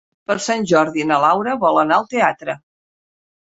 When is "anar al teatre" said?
1.85-2.61